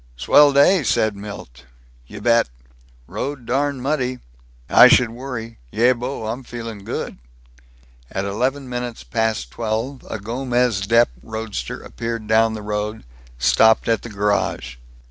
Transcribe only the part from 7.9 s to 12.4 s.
At eleven minutes past twelve a Gomez Dep roadster appeared